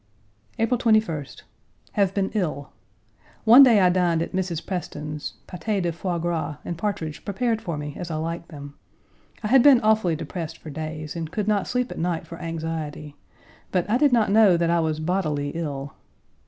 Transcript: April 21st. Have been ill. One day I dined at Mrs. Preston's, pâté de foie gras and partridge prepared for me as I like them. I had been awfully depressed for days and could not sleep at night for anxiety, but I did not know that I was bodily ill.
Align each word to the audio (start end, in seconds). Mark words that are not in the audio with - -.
April 0.57 0.79
21st. 0.79 1.43
Have 1.91 2.15
been 2.15 2.31
ill. 2.33 2.71
One 3.43 3.61
day 3.61 3.79
I 3.79 3.91
dined 3.91 4.23
at 4.23 4.33
Mrs. 4.33 4.65
Preston's, 4.65 5.35
pâté 5.47 5.79
de 5.79 5.91
foie 5.91 6.17
gras 6.17 6.57
and 6.65 6.75
partridge 6.75 7.23
prepared 7.23 7.61
for 7.61 7.77
me 7.77 7.95
as 7.99 8.09
I 8.09 8.15
like 8.15 8.47
them. 8.47 8.73
I 9.43 9.47
had 9.49 9.61
been 9.61 9.79
awfully 9.81 10.15
depressed 10.15 10.57
for 10.57 10.71
days 10.71 11.15
and 11.15 11.29
could 11.31 11.47
not 11.47 11.67
sleep 11.67 11.91
at 11.91 11.99
night 11.99 12.25
for 12.25 12.41
anxiety, 12.41 13.15
but 13.71 13.87
I 13.87 13.99
did 13.99 14.11
not 14.11 14.31
know 14.31 14.57
that 14.57 14.71
I 14.71 14.79
was 14.79 14.99
bodily 14.99 15.49
ill. 15.49 15.93